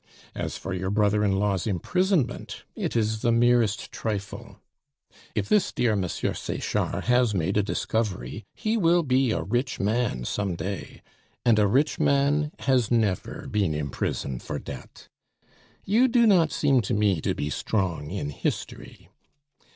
[0.33, 4.57] As for your brother in law's imprisonment, it is the merest trifle.
[5.35, 6.01] If this dear M.
[6.07, 11.03] Sechard has made a discovery, he will be a rich man some day,
[11.45, 15.07] and a rich man has never been imprisoned for debt.
[15.85, 19.07] You do not seem to me to be strong in history.